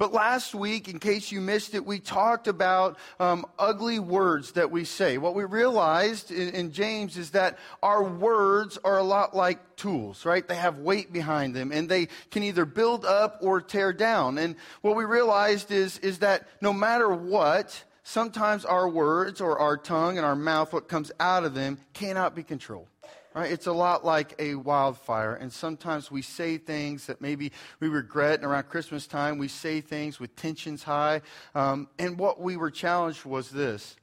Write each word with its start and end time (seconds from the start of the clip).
But 0.00 0.14
last 0.14 0.54
week, 0.54 0.88
in 0.88 0.98
case 0.98 1.30
you 1.30 1.42
missed 1.42 1.74
it, 1.74 1.84
we 1.84 1.98
talked 1.98 2.48
about 2.48 2.98
um, 3.18 3.44
ugly 3.58 3.98
words 3.98 4.52
that 4.52 4.70
we 4.70 4.84
say. 4.84 5.18
What 5.18 5.34
we 5.34 5.44
realized 5.44 6.30
in, 6.30 6.54
in 6.54 6.72
James 6.72 7.18
is 7.18 7.32
that 7.32 7.58
our 7.82 8.02
words 8.02 8.78
are 8.82 8.96
a 8.96 9.02
lot 9.02 9.36
like 9.36 9.76
tools, 9.76 10.24
right? 10.24 10.48
They 10.48 10.54
have 10.56 10.78
weight 10.78 11.12
behind 11.12 11.54
them 11.54 11.70
and 11.70 11.86
they 11.86 12.08
can 12.30 12.42
either 12.42 12.64
build 12.64 13.04
up 13.04 13.40
or 13.42 13.60
tear 13.60 13.92
down. 13.92 14.38
And 14.38 14.56
what 14.80 14.96
we 14.96 15.04
realized 15.04 15.70
is, 15.70 15.98
is 15.98 16.20
that 16.20 16.48
no 16.62 16.72
matter 16.72 17.10
what, 17.10 17.84
sometimes 18.02 18.64
our 18.64 18.88
words 18.88 19.42
or 19.42 19.58
our 19.58 19.76
tongue 19.76 20.16
and 20.16 20.24
our 20.24 20.34
mouth, 20.34 20.72
what 20.72 20.88
comes 20.88 21.12
out 21.20 21.44
of 21.44 21.52
them, 21.52 21.76
cannot 21.92 22.34
be 22.34 22.42
controlled. 22.42 22.88
Right? 23.32 23.52
It's 23.52 23.68
a 23.68 23.72
lot 23.72 24.04
like 24.04 24.34
a 24.40 24.56
wildfire. 24.56 25.36
And 25.36 25.52
sometimes 25.52 26.10
we 26.10 26.20
say 26.20 26.58
things 26.58 27.06
that 27.06 27.20
maybe 27.20 27.52
we 27.78 27.88
regret. 27.88 28.40
And 28.40 28.44
around 28.44 28.64
Christmas 28.64 29.06
time, 29.06 29.38
we 29.38 29.46
say 29.46 29.80
things 29.80 30.18
with 30.18 30.34
tensions 30.34 30.82
high. 30.82 31.22
Um, 31.54 31.88
and 31.98 32.18
what 32.18 32.40
we 32.40 32.56
were 32.56 32.72
challenged 32.72 33.24
was 33.24 33.50
this 33.50 33.96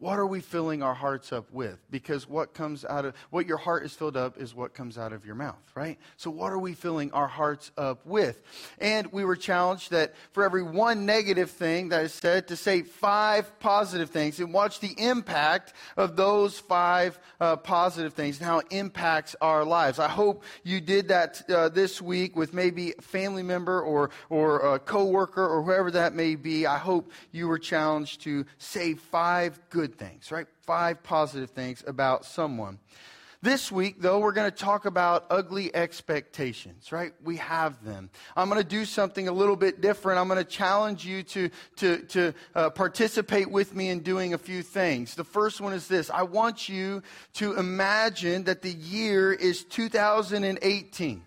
what 0.00 0.18
are 0.18 0.26
we 0.26 0.40
filling 0.40 0.82
our 0.82 0.94
hearts 0.94 1.30
up 1.30 1.52
with? 1.52 1.78
Because 1.90 2.26
what 2.26 2.54
comes 2.54 2.86
out 2.86 3.04
of 3.04 3.14
what 3.28 3.46
your 3.46 3.58
heart 3.58 3.84
is 3.84 3.92
filled 3.92 4.16
up 4.16 4.38
is 4.40 4.54
what 4.54 4.72
comes 4.72 4.96
out 4.96 5.12
of 5.12 5.26
your 5.26 5.34
mouth, 5.34 5.62
right? 5.74 5.98
So 6.16 6.30
what 6.30 6.52
are 6.52 6.58
we 6.58 6.72
filling 6.72 7.12
our 7.12 7.28
hearts 7.28 7.70
up 7.76 8.04
with? 8.06 8.40
And 8.78 9.12
we 9.12 9.26
were 9.26 9.36
challenged 9.36 9.90
that 9.90 10.14
for 10.32 10.42
every 10.42 10.62
one 10.62 11.04
negative 11.04 11.50
thing 11.50 11.90
that 11.90 12.04
is 12.04 12.14
said, 12.14 12.48
to 12.48 12.56
say 12.56 12.80
five 12.80 13.58
positive 13.60 14.08
things 14.08 14.40
and 14.40 14.54
watch 14.54 14.80
the 14.80 14.94
impact 14.96 15.74
of 15.98 16.16
those 16.16 16.58
five 16.58 17.18
uh, 17.38 17.56
positive 17.56 18.14
things 18.14 18.38
and 18.38 18.46
how 18.46 18.60
it 18.60 18.66
impacts 18.70 19.36
our 19.42 19.66
lives. 19.66 19.98
I 19.98 20.08
hope 20.08 20.44
you 20.64 20.80
did 20.80 21.08
that 21.08 21.42
uh, 21.50 21.68
this 21.68 22.00
week 22.00 22.36
with 22.36 22.54
maybe 22.54 22.94
a 22.96 23.02
family 23.02 23.42
member 23.42 23.82
or 23.82 24.10
or 24.30 24.74
a 24.74 24.78
coworker 24.78 25.46
or 25.46 25.62
whoever 25.62 25.90
that 25.90 26.14
may 26.14 26.36
be. 26.36 26.66
I 26.66 26.78
hope 26.78 27.12
you 27.32 27.48
were 27.48 27.58
challenged 27.58 28.22
to 28.22 28.46
say 28.56 28.94
five 28.94 29.60
good 29.68 29.89
good 29.90 29.98
things, 29.98 30.30
right? 30.30 30.46
Five 30.62 31.02
positive 31.02 31.50
things 31.50 31.82
about 31.86 32.24
someone. 32.24 32.78
This 33.42 33.72
week, 33.72 34.02
though, 34.02 34.18
we're 34.18 34.32
going 34.32 34.50
to 34.50 34.56
talk 34.56 34.84
about 34.84 35.24
ugly 35.30 35.74
expectations, 35.74 36.92
right? 36.92 37.14
We 37.24 37.38
have 37.38 37.82
them. 37.82 38.10
I'm 38.36 38.50
going 38.50 38.60
to 38.60 38.68
do 38.68 38.84
something 38.84 39.28
a 39.28 39.32
little 39.32 39.56
bit 39.56 39.80
different. 39.80 40.18
I'm 40.18 40.28
going 40.28 40.44
to 40.44 40.50
challenge 40.50 41.06
you 41.06 41.22
to, 41.22 41.50
to, 41.76 41.98
to 42.08 42.34
uh, 42.54 42.70
participate 42.70 43.50
with 43.50 43.74
me 43.74 43.88
in 43.88 44.00
doing 44.00 44.34
a 44.34 44.38
few 44.38 44.62
things. 44.62 45.14
The 45.14 45.24
first 45.24 45.60
one 45.62 45.72
is 45.72 45.88
this 45.88 46.10
I 46.10 46.22
want 46.22 46.68
you 46.68 47.02
to 47.34 47.54
imagine 47.54 48.44
that 48.44 48.60
the 48.60 48.72
year 48.72 49.32
is 49.32 49.64
2018 49.64 51.22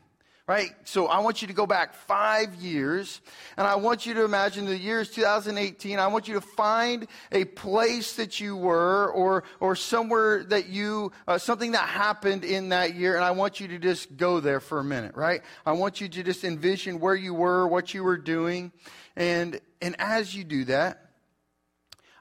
right? 0.45 0.71
So 0.83 1.07
I 1.07 1.19
want 1.19 1.41
you 1.41 1.47
to 1.47 1.53
go 1.53 1.65
back 1.65 1.93
five 1.93 2.53
years, 2.55 3.21
and 3.55 3.65
I 3.65 3.75
want 3.75 4.05
you 4.05 4.13
to 4.15 4.25
imagine 4.25 4.65
the 4.65 4.77
year 4.77 4.99
is 4.99 5.09
2018. 5.09 5.99
I 5.99 6.07
want 6.07 6.27
you 6.27 6.33
to 6.33 6.41
find 6.41 7.07
a 7.31 7.45
place 7.45 8.17
that 8.17 8.39
you 8.39 8.57
were, 8.57 9.09
or 9.11 9.45
or 9.59 9.75
somewhere 9.75 10.43
that 10.45 10.67
you 10.67 11.11
uh, 11.27 11.37
something 11.37 11.71
that 11.71 11.87
happened 11.87 12.43
in 12.43 12.69
that 12.69 12.95
year, 12.95 13.15
and 13.15 13.23
I 13.23 13.31
want 13.31 13.59
you 13.59 13.69
to 13.69 13.79
just 13.79 14.17
go 14.17 14.39
there 14.39 14.59
for 14.59 14.79
a 14.79 14.83
minute, 14.83 15.15
right? 15.15 15.41
I 15.65 15.71
want 15.73 16.01
you 16.01 16.09
to 16.09 16.23
just 16.23 16.43
envision 16.43 16.99
where 16.99 17.15
you 17.15 17.33
were, 17.33 17.67
what 17.67 17.93
you 17.93 18.03
were 18.03 18.17
doing, 18.17 18.73
and 19.15 19.59
and 19.81 19.95
as 19.97 20.35
you 20.35 20.43
do 20.43 20.65
that, 20.65 21.09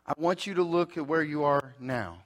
I 0.06 0.12
want 0.16 0.46
you 0.46 0.54
to 0.54 0.62
look 0.62 0.96
at 0.96 1.06
where 1.08 1.22
you 1.24 1.42
are 1.42 1.74
now. 1.80 2.18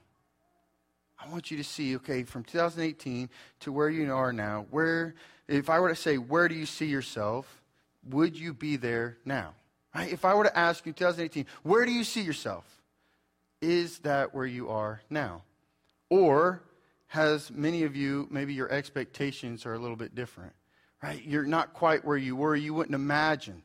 I 1.19 1.29
want 1.31 1.49
you 1.49 1.57
to 1.57 1.63
see, 1.63 1.95
okay, 1.95 2.23
from 2.23 2.43
2018 2.43 3.29
to 3.61 3.71
where 3.71 3.89
you 3.89 4.13
are 4.13 4.31
now, 4.31 4.67
where 4.69 5.15
if 5.47 5.69
I 5.69 5.79
were 5.79 5.89
to 5.89 5.95
say, 5.95 6.17
where 6.17 6.47
do 6.47 6.55
you 6.55 6.65
see 6.65 6.87
yourself? 6.87 7.61
Would 8.09 8.37
you 8.37 8.53
be 8.53 8.75
there 8.75 9.17
now? 9.25 9.53
Right? 9.93 10.11
If 10.11 10.25
I 10.25 10.33
were 10.35 10.43
to 10.43 10.57
ask 10.57 10.85
you 10.85 10.93
2018, 10.93 11.45
where 11.63 11.85
do 11.85 11.91
you 11.91 12.03
see 12.03 12.21
yourself? 12.21 12.65
Is 13.61 13.99
that 13.99 14.35
where 14.35 14.45
you 14.45 14.69
are 14.69 15.01
now? 15.09 15.43
Or 16.09 16.61
has 17.07 17.49
many 17.51 17.83
of 17.83 17.95
you, 17.95 18.27
maybe 18.29 18.53
your 18.53 18.71
expectations 18.71 19.65
are 19.65 19.73
a 19.73 19.79
little 19.79 19.95
bit 19.95 20.13
different, 20.13 20.53
right? 21.01 21.23
You're 21.25 21.45
not 21.45 21.73
quite 21.73 22.05
where 22.05 22.17
you 22.17 22.35
were. 22.35 22.55
You 22.55 22.73
wouldn't 22.73 22.95
imagined 22.95 23.63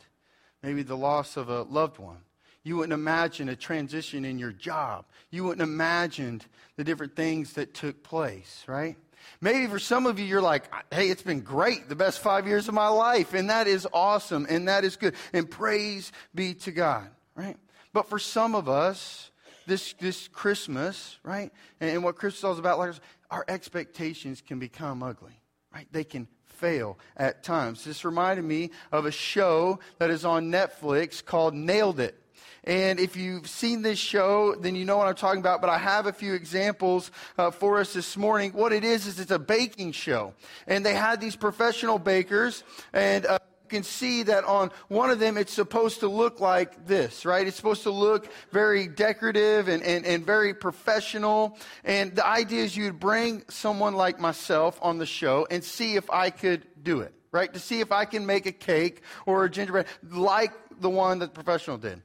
maybe 0.63 0.83
the 0.83 0.97
loss 0.97 1.37
of 1.37 1.49
a 1.49 1.63
loved 1.63 1.99
one. 1.99 2.19
You 2.65 2.77
wouldn't 2.77 2.93
imagine 2.93 3.49
a 3.49 3.57
transition 3.57 4.25
in 4.25 4.39
your 4.39 4.53
job. 4.53 5.05
You 5.31 5.45
wouldn't 5.45 5.63
imagined 5.63 6.47
the 6.77 6.85
different 6.85 7.17
things 7.17 7.55
that 7.55 7.75
took 7.75 8.05
place, 8.05 8.63
right? 8.69 8.97
Maybe 9.41 9.67
for 9.67 9.79
some 9.79 10.07
of 10.07 10.19
you, 10.19 10.25
you're 10.25 10.43
like, 10.43 10.65
hey, 10.93 11.09
it's 11.09 11.23
been 11.23 11.41
great, 11.41 11.89
the 11.89 11.97
best 11.97 12.21
five 12.21 12.47
years 12.47 12.69
of 12.69 12.75
my 12.75 12.89
life. 12.89 13.35
And 13.35 13.51
that 13.51 13.67
is 13.67 13.87
awesome. 13.93 14.47
And 14.49 14.69
that 14.69 14.85
is 14.85 14.97
good. 14.97 15.15
And 15.33 15.51
praise 15.51 16.13
be 16.35 16.55
to 16.55 16.73
God, 16.73 17.09
right? 17.35 17.57
But 17.93 18.09
for 18.09 18.19
some 18.19 18.55
of 18.55 18.69
us, 18.69 19.31
this, 19.67 19.95
this 19.95 20.29
Christmas, 20.29 21.19
right? 21.23 21.53
And, 21.81 21.91
and 21.91 22.05
what 22.05 22.17
Christmas 22.17 22.55
is 22.55 22.59
about, 22.59 22.79
like 22.79 22.95
our 23.31 23.45
expectations 23.49 24.41
can 24.41 24.59
become 24.59 25.03
ugly, 25.03 25.41
right? 25.75 25.87
They 25.91 26.05
can 26.05 26.29
fail 26.45 26.99
at 27.17 27.43
times. 27.43 27.85
This 27.85 28.05
reminded 28.05 28.45
me 28.45 28.71
of 28.93 29.07
a 29.07 29.11
show 29.11 29.81
that 29.99 30.11
is 30.11 30.25
on 30.25 30.53
Netflix 30.53 31.25
called 31.25 31.55
Nailed 31.55 31.99
It. 31.99 32.22
And 32.65 33.01
if 33.01 33.17
you've 33.17 33.49
seen 33.49 33.83
this 33.83 33.99
show, 33.99 34.55
then 34.55 34.77
you 34.77 34.85
know 34.85 34.97
what 34.97 35.09
I'm 35.09 35.15
talking 35.15 35.41
about. 35.41 35.61
But 35.61 35.71
I 35.71 35.79
have 35.79 36.07
a 36.07 36.13
few 36.13 36.35
examples 36.35 37.11
uh, 37.37 37.51
for 37.51 37.81
us 37.81 37.93
this 37.93 38.17
morning. 38.17 38.53
What 38.53 38.73
it 38.73 38.85
is, 38.85 39.07
is 39.07 39.19
it's 39.19 39.33
a 39.33 39.39
baking 39.39 39.93
show. 39.93 40.35
And 40.67 40.87
they 40.87 40.95
had 40.95 41.21
these 41.21 41.35
professional 41.35 41.99
bakers 41.99 42.63
and, 42.93 43.27
uh, 43.27 43.39
can 43.73 43.83
see 43.83 44.23
that 44.25 44.45
on 44.45 44.71
one 44.89 45.11
of 45.11 45.19
them 45.19 45.37
it's 45.37 45.53
supposed 45.53 46.01
to 46.01 46.09
look 46.09 46.41
like 46.41 46.87
this, 46.87 47.25
right? 47.25 47.47
It's 47.47 47.57
supposed 47.57 47.83
to 47.85 47.91
look 47.91 48.29
very 48.53 48.87
decorative 48.87 49.67
and, 49.67 49.83
and, 49.83 50.05
and 50.05 50.25
very 50.25 50.55
professional. 50.55 51.59
And 51.83 52.15
the 52.15 52.25
idea 52.25 52.63
is 52.63 52.77
you'd 52.77 53.01
bring 53.01 53.45
someone 53.49 53.95
like 53.95 54.21
myself 54.21 54.79
on 54.83 54.99
the 54.99 55.07
show 55.07 55.47
and 55.51 55.65
see 55.65 55.97
if 55.97 56.09
I 56.11 56.31
could 56.31 56.67
do 56.85 57.01
it, 57.01 57.15
right? 57.33 57.53
To 57.53 57.59
see 57.59 57.81
if 57.81 57.91
I 57.91 58.05
can 58.05 58.27
make 58.27 58.47
a 58.47 58.53
cake 58.53 59.01
or 59.27 59.45
a 59.45 59.51
gingerbread 59.51 59.87
like 60.11 60.53
the 60.79 60.91
one 60.91 61.21
that 61.21 61.35
the 61.35 61.43
professional 61.43 61.79
did. 61.79 62.03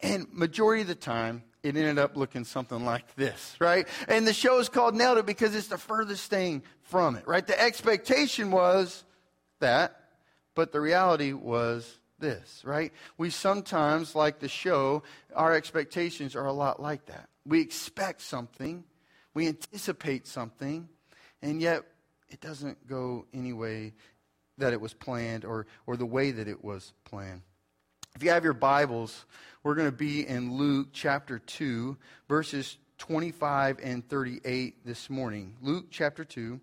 And 0.00 0.26
majority 0.32 0.82
of 0.82 0.88
the 0.88 0.94
time, 0.94 1.42
it 1.62 1.76
ended 1.76 1.98
up 1.98 2.16
looking 2.16 2.44
something 2.44 2.84
like 2.84 3.14
this, 3.16 3.56
right? 3.58 3.88
And 4.06 4.26
the 4.26 4.32
show 4.32 4.58
is 4.58 4.68
called 4.68 4.94
Nailed 4.94 5.18
It 5.18 5.26
because 5.26 5.54
it's 5.54 5.68
the 5.68 5.78
furthest 5.78 6.30
thing 6.30 6.62
from 6.82 7.16
it, 7.16 7.26
right? 7.26 7.46
The 7.46 7.60
expectation 7.60 8.50
was 8.50 9.04
that, 9.60 10.00
but 10.54 10.72
the 10.72 10.80
reality 10.80 11.32
was 11.32 11.98
this, 12.18 12.62
right? 12.64 12.92
We 13.16 13.30
sometimes, 13.30 14.14
like 14.14 14.38
the 14.38 14.48
show, 14.48 15.02
our 15.34 15.54
expectations 15.54 16.36
are 16.36 16.46
a 16.46 16.52
lot 16.52 16.80
like 16.80 17.06
that. 17.06 17.28
We 17.44 17.60
expect 17.60 18.20
something, 18.22 18.84
we 19.34 19.48
anticipate 19.48 20.26
something, 20.26 20.88
and 21.42 21.60
yet 21.60 21.84
it 22.28 22.40
doesn't 22.40 22.86
go 22.86 23.26
any 23.32 23.52
way 23.52 23.94
that 24.58 24.72
it 24.72 24.80
was 24.80 24.92
planned 24.92 25.44
or, 25.44 25.66
or 25.86 25.96
the 25.96 26.06
way 26.06 26.30
that 26.30 26.48
it 26.48 26.62
was 26.62 26.92
planned. 27.04 27.42
If 28.18 28.24
you 28.24 28.30
have 28.30 28.42
your 28.42 28.52
Bibles, 28.52 29.26
we're 29.62 29.76
going 29.76 29.86
to 29.86 29.96
be 29.96 30.26
in 30.26 30.56
Luke 30.56 30.88
chapter 30.92 31.38
2, 31.38 31.96
verses 32.28 32.76
25 32.98 33.78
and 33.80 34.08
38 34.08 34.84
this 34.84 35.08
morning. 35.08 35.54
Luke 35.62 35.86
chapter 35.92 36.24
2, 36.24 36.58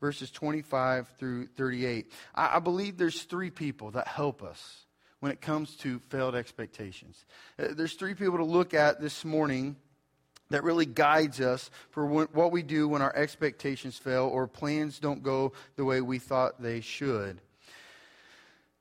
verses 0.00 0.30
25 0.30 1.08
through 1.18 1.46
38. 1.46 2.12
I, 2.32 2.60
believe 2.60 2.96
there's 2.96 3.24
three 3.24 3.50
people 3.50 3.90
that 3.90 4.06
help 4.06 4.44
us 4.44 4.86
when 5.18 5.32
it 5.32 5.40
comes 5.40 5.74
to 5.78 5.98
failed 6.10 6.36
expectations. 6.36 7.24
Uh, 7.58 7.74
there's 7.76 7.94
three 7.94 8.14
people 8.14 8.36
to 8.36 8.44
look 8.44 8.72
at 8.72 9.00
this 9.00 9.24
morning 9.24 9.74
that 10.50 10.62
really 10.62 10.86
guides 10.86 11.40
us 11.40 11.72
for 11.90 12.06
what 12.06 12.52
we 12.52 12.62
do 12.62 12.86
when 12.86 13.02
our 13.02 13.16
expectations 13.16 13.98
fail 13.98 14.26
or 14.32 14.46
plans 14.46 15.00
don't 15.00 15.24
go 15.24 15.54
the 15.74 15.84
way 15.84 16.00
we 16.00 16.20
thought 16.20 16.62
they 16.62 16.80
should. 16.80 17.40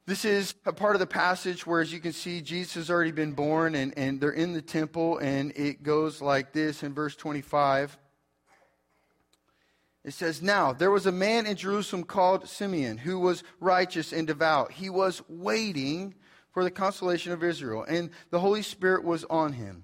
This 0.10 0.26
is 0.26 0.56
a 0.66 0.74
part 0.74 0.96
of 0.96 1.00
the 1.00 1.06
passage 1.06 1.68
where, 1.68 1.82
as 1.82 1.94
you 1.94 2.00
can 2.00 2.14
see, 2.14 2.42
Jesus 2.42 2.74
has 2.74 2.90
already 2.90 3.12
been 3.12 3.34
born 3.34 3.76
and, 3.76 3.96
and 3.96 4.20
they're 4.20 4.32
in 4.32 4.54
the 4.54 4.62
temple, 4.62 5.20
and 5.20 5.56
it 5.56 5.84
goes 5.84 6.20
like 6.20 6.52
this 6.52 6.82
in 6.82 6.96
verse 6.96 7.16
25. 7.16 7.96
It 10.04 10.14
says, 10.14 10.42
Now 10.42 10.74
there 10.74 10.90
was 10.90 11.06
a 11.06 11.12
man 11.12 11.46
in 11.46 11.56
Jerusalem 11.56 12.06
called 12.06 12.50
Simeon 12.50 12.98
who 12.98 13.20
was 13.20 13.44
righteous 13.60 14.12
and 14.12 14.26
devout. 14.26 14.72
He 14.72 14.90
was 14.90 15.22
waiting 15.30 16.16
for 16.54 16.64
the 16.64 16.72
consolation 16.72 17.32
of 17.32 17.44
Israel, 17.44 17.86
and 17.88 18.10
the 18.32 18.40
Holy 18.40 18.64
Spirit 18.64 19.04
was 19.04 19.26
on 19.26 19.54
him. 19.54 19.84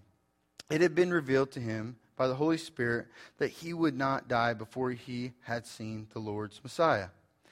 It 0.71 0.81
had 0.81 0.95
been 0.95 1.13
revealed 1.13 1.51
to 1.51 1.59
him 1.59 1.97
by 2.15 2.27
the 2.27 2.33
Holy 2.33 2.57
Spirit 2.57 3.09
that 3.37 3.51
he 3.51 3.73
would 3.73 3.95
not 3.95 4.27
die 4.27 4.55
before 4.55 4.89
he 4.89 5.33
had 5.41 5.67
seen 5.67 6.07
the 6.13 6.19
Lord's 6.19 6.61
Messiah. 6.63 7.09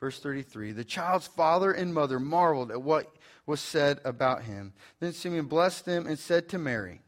Verse 0.00 0.20
33 0.20 0.72
The 0.72 0.84
child's 0.84 1.26
father 1.26 1.72
and 1.72 1.92
mother 1.92 2.20
marveled 2.20 2.70
at 2.70 2.82
what 2.82 3.14
was 3.46 3.60
said 3.60 4.00
about 4.04 4.42
him. 4.42 4.72
Then 5.00 5.12
Simeon 5.12 5.46
blessed 5.46 5.84
them 5.84 6.06
and 6.06 6.18
said 6.18 6.48
to 6.50 6.58
Mary, 6.58 7.00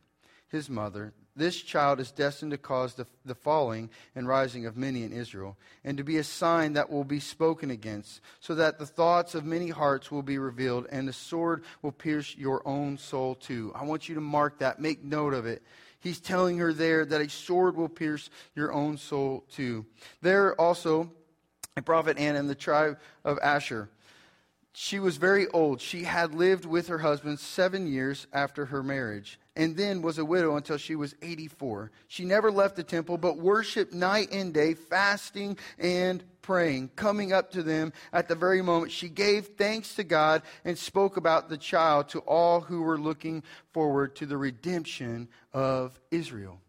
his 0.49 0.69
mother, 0.69 1.13
this 1.37 1.63
child 1.63 2.01
is 2.01 2.11
destined 2.11 2.51
to 2.51 2.59
cause 2.59 2.95
the, 2.95 3.07
the 3.25 3.35
falling 3.35 3.89
and 4.15 4.27
rising 4.27 4.67
of 4.67 4.77
many 4.77 5.05
in 5.05 5.13
Israel, 5.13 5.57
and 5.85 5.97
to 5.97 6.05
be 6.05 6.19
a 6.19 6.25
sign 6.25 6.73
that 6.73 6.91
will 6.91 7.05
be 7.05 7.21
spoken 7.21 7.71
against, 7.71 8.21
so 8.41 8.55
that 8.57 8.79
the 8.79 8.87
thoughts 8.87 9.35
of 9.35 9.45
many 9.45 9.69
hearts 9.69 10.11
will 10.11 10.23
be 10.23 10.39
revealed, 10.39 10.87
and 10.91 11.07
the 11.07 11.13
sword 11.13 11.65
will 11.83 11.93
pierce 11.93 12.37
your 12.37 12.67
own 12.67 12.99
soul 12.99 13.37
too. 13.37 13.73
I 13.75 13.85
want 13.85 14.09
you 14.09 14.17
to 14.17 14.21
mark 14.21 14.59
that, 14.59 14.81
make 14.81 15.05
note 15.05 15.33
of 15.33 15.47
it. 15.47 15.63
He's 16.01 16.21
telling 16.21 16.59
her 16.59 16.73
there 16.73 17.05
that 17.05 17.21
a 17.21 17.29
sword 17.29 17.77
will 17.77 17.89
pierce 17.89 18.29
your 18.55 18.73
own 18.73 18.97
soul 18.97 19.45
too. 19.51 19.87
There 20.23 20.59
also, 20.61 21.13
a 21.76 21.82
prophet 21.82 22.19
Anna 22.19 22.38
in 22.38 22.46
the 22.46 22.55
tribe 22.55 22.99
of 23.25 23.38
Asher. 23.43 23.88
She 24.72 25.00
was 25.00 25.17
very 25.17 25.49
old. 25.49 25.81
She 25.81 26.05
had 26.05 26.34
lived 26.34 26.64
with 26.64 26.88
her 26.88 26.99
husband 26.99 27.40
seven 27.40 27.87
years 27.87 28.26
after 28.32 28.67
her 28.67 28.82
marriage 28.82 29.38
and 29.56 29.76
then 29.76 30.00
was 30.00 30.19
a 30.19 30.25
widow 30.25 30.56
until 30.56 30.76
she 30.76 30.94
was 30.94 31.14
84. 31.20 31.90
She 32.08 32.25
never 32.25 32.50
left 32.50 32.76
the 32.76 32.82
temple, 32.82 33.19
but 33.19 33.38
worshiped 33.38 33.93
night 33.93 34.32
and 34.32 34.55
day, 34.55 34.75
fasting 34.75 35.58
and 35.78 36.22
praying, 36.40 36.90
coming 36.96 37.32
up 37.32 37.50
to 37.52 37.62
them 37.62 37.93
at 38.12 38.28
the 38.28 38.34
very 38.34 38.62
moment. 38.62 38.93
She 38.93 39.08
gave 39.08 39.49
thanks 39.49 39.96
to 39.96 40.05
God 40.05 40.43
and 40.64 40.78
spoke 40.78 41.17
about 41.17 41.49
the 41.49 41.58
child 41.58 42.08
to 42.11 42.20
all 42.20 42.61
who 42.61 42.82
were 42.82 42.99
looking 42.99 43.43
forward 43.72 44.17
to 44.17 44.26
the 44.26 44.37
redemption 44.37 45.28
of 45.52 45.99
Israel. 46.11 46.61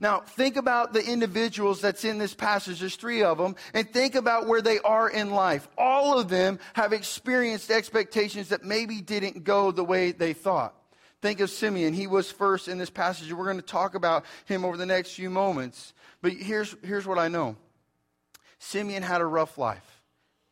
Now, 0.00 0.20
think 0.20 0.56
about 0.56 0.92
the 0.92 1.04
individuals 1.04 1.80
that's 1.80 2.04
in 2.04 2.18
this 2.18 2.34
passage. 2.34 2.80
There's 2.80 2.96
three 2.96 3.22
of 3.22 3.38
them. 3.38 3.56
And 3.74 3.90
think 3.90 4.14
about 4.14 4.46
where 4.46 4.62
they 4.62 4.78
are 4.80 5.08
in 5.08 5.30
life. 5.30 5.68
All 5.78 6.18
of 6.18 6.28
them 6.28 6.58
have 6.74 6.92
experienced 6.92 7.70
expectations 7.70 8.50
that 8.50 8.64
maybe 8.64 9.00
didn't 9.00 9.44
go 9.44 9.70
the 9.70 9.84
way 9.84 10.12
they 10.12 10.32
thought. 10.32 10.74
Think 11.22 11.40
of 11.40 11.50
Simeon. 11.50 11.94
He 11.94 12.06
was 12.06 12.30
first 12.30 12.68
in 12.68 12.78
this 12.78 12.90
passage. 12.90 13.32
We're 13.32 13.44
going 13.44 13.56
to 13.56 13.62
talk 13.62 13.94
about 13.94 14.24
him 14.44 14.64
over 14.64 14.76
the 14.76 14.86
next 14.86 15.12
few 15.12 15.30
moments. 15.30 15.94
But 16.20 16.32
here's, 16.32 16.76
here's 16.82 17.06
what 17.06 17.18
I 17.18 17.28
know 17.28 17.56
Simeon 18.58 19.02
had 19.02 19.20
a 19.20 19.26
rough 19.26 19.58
life. 19.58 19.95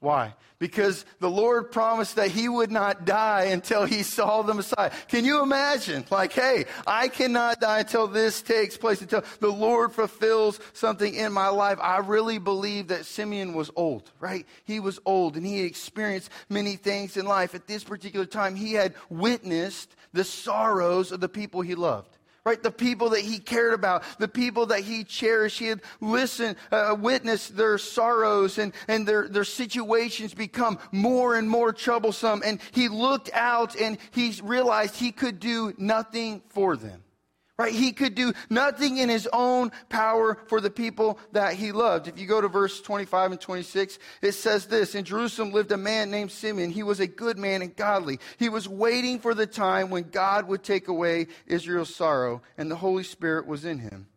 Why? 0.04 0.34
Because 0.58 1.06
the 1.18 1.30
Lord 1.30 1.72
promised 1.72 2.16
that 2.16 2.30
he 2.30 2.46
would 2.46 2.70
not 2.70 3.06
die 3.06 3.44
until 3.44 3.86
he 3.86 4.02
saw 4.02 4.42
the 4.42 4.52
Messiah. 4.52 4.90
Can 5.08 5.24
you 5.24 5.42
imagine? 5.42 6.04
Like, 6.10 6.34
hey, 6.34 6.66
I 6.86 7.08
cannot 7.08 7.60
die 7.60 7.80
until 7.80 8.06
this 8.06 8.42
takes 8.42 8.76
place, 8.76 9.00
until 9.00 9.24
the 9.40 9.48
Lord 9.50 9.92
fulfills 9.92 10.60
something 10.74 11.14
in 11.14 11.32
my 11.32 11.48
life. 11.48 11.78
I 11.80 11.98
really 11.98 12.36
believe 12.36 12.88
that 12.88 13.06
Simeon 13.06 13.54
was 13.54 13.70
old, 13.76 14.10
right? 14.20 14.46
He 14.64 14.78
was 14.78 15.00
old 15.06 15.38
and 15.38 15.46
he 15.46 15.62
experienced 15.62 16.30
many 16.50 16.76
things 16.76 17.16
in 17.16 17.24
life. 17.24 17.54
At 17.54 17.66
this 17.66 17.82
particular 17.82 18.26
time, 18.26 18.56
he 18.56 18.74
had 18.74 18.94
witnessed 19.08 19.96
the 20.12 20.24
sorrows 20.24 21.12
of 21.12 21.20
the 21.20 21.30
people 21.30 21.62
he 21.62 21.74
loved 21.74 22.14
right? 22.44 22.62
The 22.62 22.70
people 22.70 23.10
that 23.10 23.22
he 23.22 23.38
cared 23.38 23.72
about, 23.72 24.04
the 24.18 24.28
people 24.28 24.66
that 24.66 24.80
he 24.80 25.02
cherished. 25.04 25.58
He 25.58 25.66
had 25.66 25.80
listened, 26.00 26.56
uh, 26.70 26.94
witnessed 26.98 27.56
their 27.56 27.78
sorrows 27.78 28.58
and, 28.58 28.74
and 28.86 29.08
their, 29.08 29.28
their 29.28 29.44
situations 29.44 30.34
become 30.34 30.78
more 30.92 31.36
and 31.36 31.48
more 31.48 31.72
troublesome. 31.72 32.42
And 32.44 32.60
he 32.72 32.88
looked 32.88 33.30
out 33.32 33.76
and 33.76 33.96
he 34.10 34.34
realized 34.42 34.96
he 34.96 35.10
could 35.10 35.40
do 35.40 35.72
nothing 35.78 36.42
for 36.50 36.76
them. 36.76 37.02
Right? 37.56 37.72
He 37.72 37.92
could 37.92 38.16
do 38.16 38.32
nothing 38.50 38.96
in 38.96 39.08
his 39.08 39.28
own 39.32 39.70
power 39.88 40.38
for 40.48 40.60
the 40.60 40.70
people 40.70 41.20
that 41.30 41.54
he 41.54 41.70
loved. 41.70 42.08
If 42.08 42.18
you 42.18 42.26
go 42.26 42.40
to 42.40 42.48
verse 42.48 42.80
25 42.80 43.32
and 43.32 43.40
26, 43.40 44.00
it 44.22 44.32
says 44.32 44.66
this 44.66 44.96
In 44.96 45.04
Jerusalem 45.04 45.52
lived 45.52 45.70
a 45.70 45.76
man 45.76 46.10
named 46.10 46.32
Simeon. 46.32 46.70
He 46.70 46.82
was 46.82 46.98
a 46.98 47.06
good 47.06 47.38
man 47.38 47.62
and 47.62 47.74
godly. 47.76 48.18
He 48.38 48.48
was 48.48 48.68
waiting 48.68 49.20
for 49.20 49.34
the 49.34 49.46
time 49.46 49.90
when 49.90 50.10
God 50.10 50.48
would 50.48 50.64
take 50.64 50.88
away 50.88 51.28
Israel's 51.46 51.94
sorrow, 51.94 52.42
and 52.58 52.68
the 52.68 52.76
Holy 52.76 53.04
Spirit 53.04 53.46
was 53.46 53.64
in 53.64 53.78
him. 53.78 54.08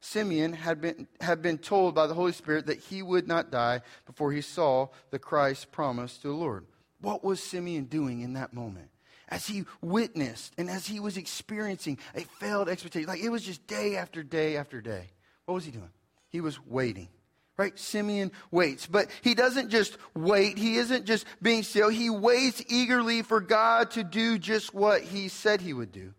Simeon 0.00 0.52
had 0.52 0.80
been, 0.80 1.06
had 1.20 1.42
been 1.42 1.58
told 1.58 1.94
by 1.94 2.08
the 2.08 2.14
Holy 2.14 2.32
Spirit 2.32 2.66
that 2.66 2.80
he 2.80 3.02
would 3.02 3.28
not 3.28 3.52
die 3.52 3.82
before 4.04 4.32
he 4.32 4.40
saw 4.40 4.88
the 5.10 5.18
Christ 5.20 5.70
promised 5.70 6.22
to 6.22 6.28
the 6.28 6.34
Lord. 6.34 6.66
What 7.00 7.22
was 7.22 7.40
Simeon 7.40 7.84
doing 7.84 8.20
in 8.20 8.32
that 8.32 8.52
moment? 8.52 8.90
As 9.28 9.46
he 9.46 9.64
witnessed 9.80 10.52
and 10.58 10.68
as 10.68 10.86
he 10.86 11.00
was 11.00 11.16
experiencing 11.16 11.98
a 12.14 12.22
failed 12.40 12.68
expectation. 12.68 13.08
Like 13.08 13.22
it 13.22 13.30
was 13.30 13.42
just 13.42 13.66
day 13.66 13.96
after 13.96 14.22
day 14.22 14.56
after 14.56 14.80
day. 14.80 15.10
What 15.46 15.54
was 15.54 15.64
he 15.64 15.70
doing? 15.70 15.90
He 16.28 16.40
was 16.40 16.58
waiting. 16.66 17.08
Right? 17.56 17.78
Simeon 17.78 18.32
waits. 18.50 18.86
But 18.86 19.08
he 19.22 19.34
doesn't 19.34 19.70
just 19.70 19.96
wait. 20.14 20.58
He 20.58 20.76
isn't 20.76 21.04
just 21.04 21.24
being 21.40 21.62
still. 21.62 21.88
He 21.88 22.10
waits 22.10 22.64
eagerly 22.68 23.22
for 23.22 23.40
God 23.40 23.92
to 23.92 24.02
do 24.02 24.38
just 24.38 24.74
what 24.74 25.02
he 25.02 25.28
said 25.28 25.60
he 25.60 25.72
would 25.72 25.92
do. 25.92 26.14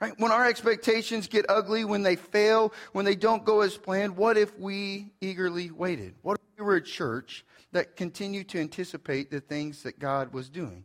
Right? 0.00 0.12
When 0.18 0.32
our 0.32 0.46
expectations 0.46 1.28
get 1.28 1.46
ugly, 1.48 1.84
when 1.84 2.02
they 2.02 2.16
fail, 2.16 2.72
when 2.92 3.04
they 3.04 3.16
don't 3.16 3.44
go 3.44 3.60
as 3.60 3.76
planned, 3.76 4.16
what 4.16 4.36
if 4.36 4.58
we 4.58 5.12
eagerly 5.20 5.70
waited? 5.70 6.14
What 6.22 6.38
if 6.38 6.58
we 6.58 6.64
were 6.64 6.76
a 6.76 6.82
church 6.82 7.44
that 7.72 7.96
continued 7.96 8.48
to 8.50 8.60
anticipate 8.60 9.30
the 9.30 9.40
things 9.40 9.82
that 9.82 9.98
God 9.98 10.32
was 10.32 10.48
doing? 10.48 10.84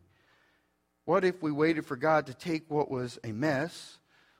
What 1.06 1.24
if 1.24 1.40
we 1.40 1.52
waited 1.52 1.86
for 1.86 1.96
God 1.96 2.26
to 2.26 2.34
take 2.34 2.68
what 2.68 2.90
was 2.90 3.18
a 3.24 3.30
mess, 3.32 3.98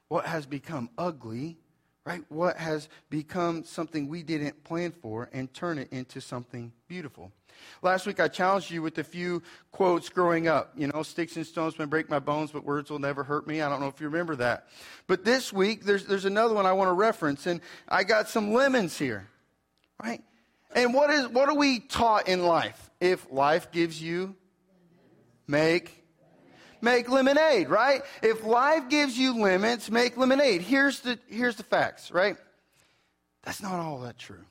what 0.09 0.27
has 0.27 0.47
become 0.47 0.91
ugly, 0.99 1.59
right? 2.05 2.25
What 2.29 2.57
has 2.57 2.89
become 3.09 3.65
something 3.65 4.09
we 4.09 4.25
didn't 4.25 4.65
plan 4.65 4.93
for 5.01 5.31
and 5.33 5.53
turn 5.55 5.79
it 5.79 5.93
into 5.93 6.21
something 6.21 6.73
beautiful? 6.89 7.31
Last 7.83 8.05
week 8.05 8.19
I 8.19 8.27
challenged 8.27 8.71
you 8.73 8.83
with 8.83 8.99
a 8.99 9.05
few 9.05 9.45
quotes 9.71 10.09
growing 10.09 10.49
up. 10.49 10.73
You 10.77 10.89
know, 10.89 11.05
sticks 11.05 11.37
and 11.37 11.47
stones 11.47 11.79
may 11.79 11.85
break 11.85 12.11
my 12.11 12.19
bones, 12.19 12.51
but 12.51 12.65
words 12.65 12.91
will 12.91 12.99
never 12.99 13.23
hurt 13.23 13.47
me. 13.47 13.63
I 13.63 13.69
don't 13.69 13.81
know 13.81 13.87
if 13.87 14.01
you 14.01 14.09
remember 14.09 14.35
that. 14.37 14.67
But 15.07 15.25
this 15.25 15.53
week 15.53 15.85
there's, 15.85 16.05
there's 16.05 16.25
another 16.25 16.53
one 16.53 16.67
I 16.67 16.73
want 16.73 16.89
to 16.89 16.95
reference, 16.95 17.47
and 17.47 17.61
I 17.89 18.03
got 18.03 18.29
some 18.29 18.53
lemons 18.53 18.99
here, 18.99 19.29
right? 20.03 20.23
And 20.75 20.93
what 20.93 21.11
is 21.11 21.29
what 21.29 21.49
are 21.49 21.55
we 21.55 21.79
taught 21.79 22.29
in 22.29 22.43
life? 22.43 22.91
If 23.01 23.31
life 23.31 23.71
gives 23.71 24.03
you, 24.03 24.35
make 25.47 26.06
make 26.87 27.11
lemonade, 27.11 27.69
right? 27.69 28.03
If 28.23 28.45
life 28.45 28.89
gives 28.89 29.19
you 29.19 29.39
lemons, 29.43 29.91
make 29.91 30.17
lemonade. 30.17 30.63
Here's 30.63 31.01
the, 31.01 31.19
here's 31.29 31.57
the 31.57 31.65
facts, 31.65 32.11
right? 32.11 32.37
That's 33.43 33.61
not 33.61 33.75
all 33.75 33.99
that 34.01 34.19
true. 34.19 34.45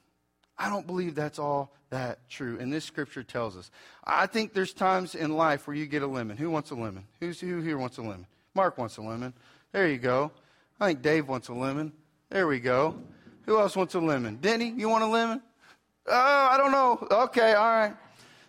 I 0.57 0.69
don't 0.69 0.86
believe 0.86 1.15
that's 1.15 1.39
all 1.39 1.74
that 1.89 2.29
true. 2.29 2.57
And 2.60 2.71
this 2.71 2.86
scripture 2.86 3.24
tells 3.24 3.57
us. 3.57 3.71
I 4.03 4.27
think 4.27 4.53
there's 4.53 4.74
times 4.74 5.15
in 5.15 5.33
life 5.33 5.65
where 5.65 5.75
you 5.75 5.86
get 5.86 6.03
a 6.03 6.07
lemon. 6.07 6.38
Who 6.38 6.50
wants 6.50 6.71
a 6.71 6.75
lemon? 6.75 7.05
Who's, 7.19 7.39
who 7.39 7.62
here 7.62 7.77
wants 7.77 7.98
a 7.98 8.01
lemon? 8.01 8.27
Mark 8.53 8.77
wants 8.77 8.98
a 8.98 9.01
lemon. 9.01 9.33
There 9.71 9.88
you 9.88 9.98
go. 9.98 10.31
I 10.79 10.88
think 10.88 11.01
Dave 11.01 11.27
wants 11.27 11.48
a 11.48 11.53
lemon. 11.53 11.93
There 12.29 12.48
we 12.48 12.60
go. 12.60 13.01
Who 13.45 13.60
else 13.60 13.75
wants 13.75 13.95
a 13.95 14.00
lemon? 14.00 14.38
Denny, 14.41 14.74
you 14.75 14.89
want 14.89 15.03
a 15.03 15.07
lemon? 15.07 15.41
Oh, 16.07 16.48
I 16.51 16.57
don't 16.57 16.71
know. 16.71 17.07
Okay, 17.24 17.53
all 17.53 17.69
right. 17.69 17.95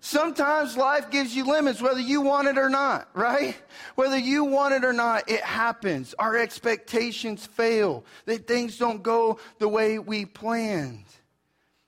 Sometimes 0.07 0.77
life 0.77 1.11
gives 1.11 1.35
you 1.35 1.45
limits, 1.45 1.83
whether 1.83 1.99
you 1.99 2.21
want 2.21 2.47
it 2.47 2.59
or 2.59 2.69
not, 2.69 3.09
right? 3.13 3.57
Whether 3.97 4.17
you 4.17 4.45
want 4.45 4.73
it 4.73 4.85
or 4.85 4.93
not, 4.93 5.29
it 5.29 5.41
happens. 5.41 6.15
Our 6.17 6.37
expectations 6.37 7.45
fail, 7.45 8.05
that 8.25 8.47
things 8.47 8.79
don't 8.79 9.03
go 9.03 9.41
the 9.59 9.67
way 9.67 9.99
we 9.99 10.25
planned. 10.25 11.07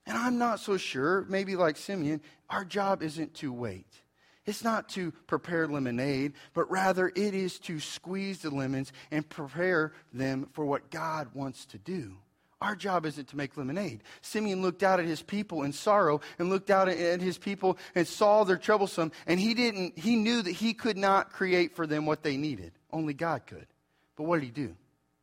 And 0.04 0.18
I'm 0.18 0.37
not 0.37 0.58
so 0.58 0.76
sure, 0.76 1.26
maybe 1.28 1.54
like 1.54 1.76
Simeon, 1.76 2.20
our 2.50 2.64
job 2.64 3.04
isn't 3.04 3.34
to 3.34 3.52
wait. 3.52 3.87
It's 4.46 4.64
not 4.64 4.88
to 4.90 5.12
prepare 5.28 5.68
lemonade, 5.68 6.32
but 6.54 6.68
rather 6.72 7.12
it 7.14 7.34
is 7.34 7.60
to 7.60 7.78
squeeze 7.78 8.40
the 8.40 8.50
lemons 8.50 8.92
and 9.12 9.28
prepare 9.28 9.92
them 10.12 10.48
for 10.54 10.64
what 10.64 10.90
God 10.90 11.28
wants 11.34 11.66
to 11.66 11.78
do. 11.78 12.16
Our 12.60 12.74
job 12.74 13.06
isn't 13.06 13.28
to 13.28 13.36
make 13.36 13.56
lemonade. 13.56 14.02
Simeon 14.20 14.62
looked 14.62 14.82
out 14.82 14.98
at 14.98 15.06
his 15.06 15.22
people 15.22 15.62
in 15.62 15.72
sorrow 15.72 16.20
and 16.38 16.50
looked 16.50 16.70
out 16.70 16.88
at 16.88 17.20
his 17.20 17.38
people 17.38 17.78
and 17.94 18.06
saw 18.06 18.42
their 18.42 18.56
troublesome, 18.56 19.12
and 19.26 19.38
he 19.38 19.54
didn't, 19.54 19.96
he 19.96 20.16
knew 20.16 20.42
that 20.42 20.52
he 20.52 20.74
could 20.74 20.96
not 20.96 21.32
create 21.32 21.76
for 21.76 21.86
them 21.86 22.04
what 22.04 22.22
they 22.22 22.36
needed. 22.36 22.72
Only 22.92 23.14
God 23.14 23.46
could. 23.46 23.66
But 24.16 24.24
what 24.24 24.40
did 24.40 24.46
he 24.46 24.50
do? 24.50 24.74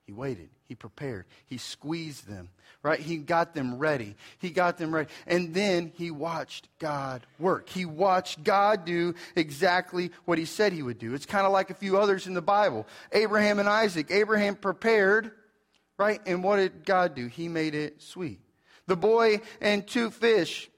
He 0.06 0.14
waited. 0.14 0.50
He 0.68 0.76
prepared. 0.76 1.26
He 1.46 1.58
squeezed 1.58 2.28
them, 2.28 2.50
right? 2.82 3.00
He 3.00 3.18
got 3.18 3.54
them 3.54 3.78
ready. 3.78 4.16
He 4.40 4.50
got 4.50 4.78
them 4.78 4.94
ready. 4.94 5.10
And 5.28 5.54
then 5.54 5.92
he 5.96 6.12
watched 6.12 6.70
God 6.80 7.26
work. 7.38 7.70
He 7.70 7.86
watched 7.86 8.44
God 8.44 8.86
do 8.86 9.14
exactly 9.36 10.12
what 10.24 10.38
he 10.38 10.46
said 10.46 10.74
he 10.74 10.84
would 10.84 11.00
do. 11.00 11.14
It's 11.14 11.26
kind 11.26 11.46
of 11.46 11.52
like 11.52 11.70
a 11.70 11.76
few 11.76 11.98
others 11.98 12.28
in 12.28 12.34
the 12.34 12.42
Bible 12.42 12.88
Abraham 13.12 13.60
and 13.60 13.68
Isaac. 13.68 14.10
Abraham 14.10 14.56
prepared 14.56 15.32
right? 15.98 16.22
And 16.26 16.44
what 16.44 16.58
did 16.58 16.86
God 16.86 17.16
do? 17.16 17.28
He 17.28 17.48
made 17.48 17.76
it 17.76 18.02
sweet. 18.02 18.40
The 18.88 18.96
boy 18.96 19.42
and 19.62 19.88
two 19.88 20.10
fish. 20.10 20.70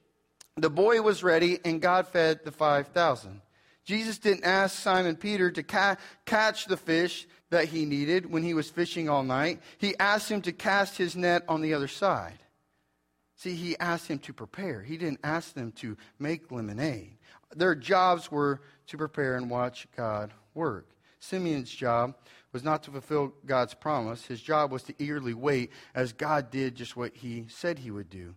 The 0.56 0.70
boy 0.70 1.02
was 1.02 1.24
ready, 1.24 1.60
and 1.64 1.82
God 1.82 2.08
fed 2.08 2.40
the 2.44 2.52
5,000. 2.52 3.42
Jesus 3.86 4.18
didn't 4.18 4.44
ask 4.44 4.78
Simon 4.78 5.16
Peter 5.16 5.52
to 5.52 5.64
ca- 5.64 5.98
catch 6.26 6.66
the 6.66 6.78
fish 6.78 7.28
that 7.52 7.66
he 7.66 7.86
needed 7.86 8.30
when 8.30 8.44
he 8.44 8.54
was 8.54 8.70
fishing 8.70 9.08
all 9.08 9.24
night. 9.24 9.62
He 9.78 9.98
asked 9.98 10.30
him 10.30 10.42
to 10.42 10.52
cast 10.52 10.98
his 10.98 11.16
net 11.16 11.44
on 11.48 11.62
the 11.62 11.74
other 11.74 11.88
side. 11.88 12.40
See, 13.38 13.54
he 13.54 13.78
asked 13.78 14.08
him 14.08 14.20
to 14.20 14.34
prepare. 14.34 14.82
He 14.82 14.98
didn't 14.98 15.20
ask 15.24 15.54
them 15.54 15.72
to 15.74 15.96
make 16.18 16.52
lemonade. 16.52 17.18
Their 17.56 17.76
jobs 17.76 18.32
were 18.32 18.62
to 18.88 18.98
prepare 18.98 19.36
and 19.36 19.50
watch 19.50 19.88
God 19.96 20.34
work. 20.54 20.90
Simeon's 21.20 21.70
job 21.70 22.16
was 22.54 22.64
not 22.64 22.84
to 22.84 22.92
fulfill 22.92 23.34
God's 23.46 23.74
promise. 23.74 24.26
His 24.26 24.42
job 24.42 24.72
was 24.72 24.84
to 24.84 24.94
eagerly 24.98 25.34
wait 25.34 25.72
as 25.94 26.14
God 26.14 26.50
did 26.50 26.76
just 26.76 26.96
what 26.96 27.16
he 27.16 27.46
said 27.50 27.80
he 27.80 27.92
would 27.92 28.10
do. 28.10 28.36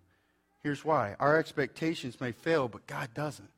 Here's 0.62 0.84
why. 0.84 1.16
Our 1.18 1.38
expectations 1.38 2.20
may 2.20 2.32
fail, 2.32 2.68
but 2.68 2.86
God 2.86 3.10
doesn't. 3.14 3.50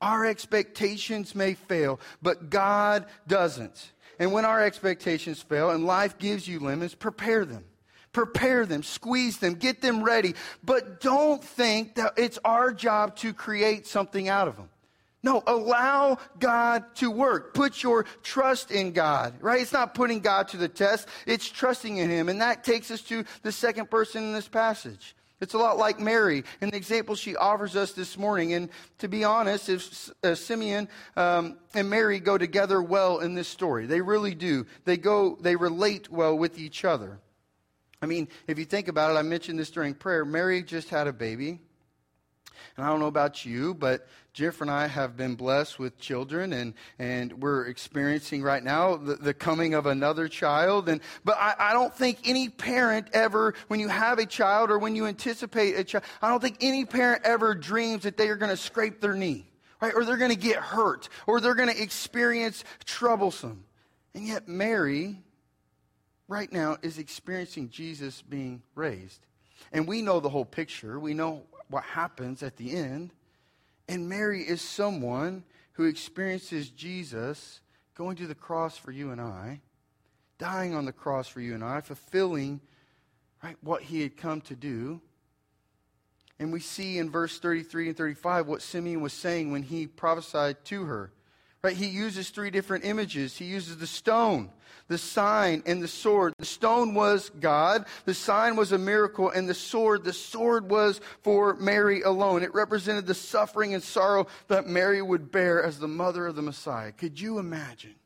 Our 0.00 0.24
expectations 0.24 1.34
may 1.34 1.54
fail, 1.54 2.00
but 2.22 2.48
God 2.48 3.04
doesn't. 3.26 3.92
And 4.18 4.32
when 4.32 4.44
our 4.44 4.62
expectations 4.62 5.42
fail 5.42 5.70
and 5.70 5.84
life 5.84 6.18
gives 6.18 6.48
you 6.48 6.58
lemons, 6.58 6.94
prepare 6.94 7.44
them. 7.44 7.64
Prepare 8.12 8.66
them, 8.66 8.82
squeeze 8.82 9.38
them, 9.38 9.54
get 9.54 9.82
them 9.82 10.02
ready. 10.02 10.34
But 10.64 11.00
don't 11.00 11.44
think 11.44 11.94
that 11.94 12.14
it's 12.16 12.38
our 12.44 12.72
job 12.72 13.14
to 13.16 13.32
create 13.32 13.86
something 13.86 14.28
out 14.28 14.48
of 14.48 14.56
them. 14.56 14.68
No, 15.22 15.42
allow 15.46 16.18
God 16.38 16.84
to 16.96 17.10
work. 17.10 17.52
Put 17.52 17.82
your 17.82 18.04
trust 18.22 18.70
in 18.70 18.92
God, 18.92 19.34
right? 19.40 19.60
It's 19.60 19.72
not 19.72 19.94
putting 19.94 20.20
God 20.20 20.48
to 20.48 20.56
the 20.56 20.68
test, 20.68 21.08
it's 21.26 21.48
trusting 21.48 21.98
in 21.98 22.08
Him. 22.08 22.28
And 22.28 22.40
that 22.40 22.64
takes 22.64 22.90
us 22.90 23.02
to 23.02 23.24
the 23.42 23.52
second 23.52 23.90
person 23.90 24.22
in 24.22 24.32
this 24.32 24.48
passage. 24.48 25.14
It's 25.40 25.54
a 25.54 25.58
lot 25.58 25.78
like 25.78 25.98
Mary 25.98 26.44
and 26.60 26.70
the 26.70 26.76
example 26.76 27.14
she 27.14 27.34
offers 27.34 27.74
us 27.74 27.92
this 27.92 28.18
morning. 28.18 28.52
And 28.52 28.68
to 28.98 29.08
be 29.08 29.24
honest, 29.24 29.70
if 29.70 30.10
uh, 30.22 30.34
Simeon 30.34 30.86
um, 31.16 31.56
and 31.74 31.88
Mary 31.88 32.20
go 32.20 32.36
together 32.36 32.82
well 32.82 33.20
in 33.20 33.34
this 33.34 33.48
story, 33.48 33.86
they 33.86 34.02
really 34.02 34.34
do. 34.34 34.66
They 34.84 34.98
go, 34.98 35.38
they 35.40 35.56
relate 35.56 36.10
well 36.10 36.36
with 36.36 36.58
each 36.58 36.84
other. 36.84 37.18
I 38.02 38.06
mean, 38.06 38.28
if 38.46 38.58
you 38.58 38.66
think 38.66 38.88
about 38.88 39.14
it, 39.14 39.18
I 39.18 39.22
mentioned 39.22 39.58
this 39.58 39.70
during 39.70 39.94
prayer. 39.94 40.24
Mary 40.24 40.62
just 40.62 40.90
had 40.90 41.06
a 41.06 41.12
baby. 41.12 41.60
And 42.76 42.84
I 42.84 42.88
don't 42.88 43.00
know 43.00 43.06
about 43.06 43.44
you, 43.44 43.74
but 43.74 44.06
Jeff 44.32 44.60
and 44.60 44.70
I 44.70 44.86
have 44.86 45.16
been 45.16 45.34
blessed 45.34 45.78
with 45.78 45.98
children, 45.98 46.52
and, 46.52 46.74
and 46.98 47.42
we're 47.42 47.66
experiencing 47.66 48.42
right 48.42 48.62
now 48.62 48.96
the, 48.96 49.16
the 49.16 49.34
coming 49.34 49.74
of 49.74 49.86
another 49.86 50.28
child. 50.28 50.88
And, 50.88 51.00
but 51.24 51.36
I, 51.38 51.54
I 51.58 51.72
don't 51.72 51.92
think 51.92 52.18
any 52.24 52.48
parent 52.48 53.08
ever, 53.12 53.54
when 53.68 53.80
you 53.80 53.88
have 53.88 54.18
a 54.18 54.26
child 54.26 54.70
or 54.70 54.78
when 54.78 54.94
you 54.94 55.06
anticipate 55.06 55.76
a 55.76 55.84
child, 55.84 56.04
I 56.22 56.28
don't 56.28 56.40
think 56.40 56.58
any 56.60 56.84
parent 56.84 57.22
ever 57.24 57.54
dreams 57.54 58.04
that 58.04 58.16
they 58.16 58.28
are 58.28 58.36
going 58.36 58.50
to 58.50 58.56
scrape 58.56 59.00
their 59.00 59.14
knee, 59.14 59.50
right? 59.80 59.92
Or 59.94 60.04
they're 60.04 60.16
going 60.16 60.30
to 60.30 60.36
get 60.36 60.56
hurt, 60.56 61.08
or 61.26 61.40
they're 61.40 61.54
going 61.54 61.74
to 61.74 61.82
experience 61.82 62.62
troublesome. 62.84 63.64
And 64.14 64.26
yet, 64.26 64.48
Mary, 64.48 65.18
right 66.28 66.52
now, 66.52 66.78
is 66.82 66.98
experiencing 66.98 67.68
Jesus 67.70 68.22
being 68.22 68.62
raised. 68.74 69.26
And 69.72 69.86
we 69.86 70.02
know 70.02 70.20
the 70.20 70.28
whole 70.28 70.44
picture. 70.44 70.98
We 70.98 71.14
know 71.14 71.42
what 71.70 71.84
happens 71.84 72.42
at 72.42 72.56
the 72.56 72.72
end. 72.72 73.12
And 73.88 74.08
Mary 74.08 74.42
is 74.42 74.60
someone 74.60 75.44
who 75.72 75.84
experiences 75.84 76.68
Jesus 76.68 77.60
going 77.94 78.16
to 78.16 78.26
the 78.26 78.34
cross 78.34 78.76
for 78.76 78.92
you 78.92 79.10
and 79.10 79.20
I, 79.20 79.60
dying 80.38 80.74
on 80.74 80.84
the 80.84 80.92
cross 80.92 81.28
for 81.28 81.40
you 81.40 81.54
and 81.54 81.64
I, 81.64 81.80
fulfilling 81.80 82.60
right 83.42 83.56
what 83.62 83.82
he 83.82 84.02
had 84.02 84.16
come 84.16 84.40
to 84.42 84.54
do. 84.54 85.00
And 86.38 86.52
we 86.52 86.60
see 86.60 86.98
in 86.98 87.10
verse 87.10 87.38
33 87.38 87.88
and 87.88 87.96
35 87.96 88.46
what 88.46 88.62
Simeon 88.62 89.00
was 89.00 89.12
saying 89.12 89.52
when 89.52 89.62
he 89.62 89.86
prophesied 89.86 90.64
to 90.66 90.84
her. 90.84 91.12
Right? 91.62 91.76
He 91.76 91.88
uses 91.88 92.30
three 92.30 92.50
different 92.50 92.84
images. 92.86 93.36
He 93.36 93.44
uses 93.44 93.76
the 93.76 93.86
stone, 93.86 94.50
the 94.88 94.96
sign, 94.96 95.62
and 95.66 95.82
the 95.82 95.88
sword. 95.88 96.32
The 96.38 96.46
stone 96.46 96.94
was 96.94 97.30
God, 97.38 97.84
the 98.06 98.14
sign 98.14 98.56
was 98.56 98.72
a 98.72 98.78
miracle, 98.78 99.28
and 99.28 99.46
the 99.46 99.54
sword, 99.54 100.04
the 100.04 100.14
sword 100.14 100.70
was 100.70 101.02
for 101.22 101.54
Mary 101.56 102.00
alone. 102.00 102.42
It 102.42 102.54
represented 102.54 103.06
the 103.06 103.14
suffering 103.14 103.74
and 103.74 103.82
sorrow 103.82 104.26
that 104.48 104.68
Mary 104.68 105.02
would 105.02 105.30
bear 105.30 105.62
as 105.62 105.78
the 105.78 105.88
mother 105.88 106.26
of 106.26 106.34
the 106.34 106.42
Messiah. 106.42 106.92
Could 106.92 107.20
you 107.20 107.38
imagine 107.38 107.96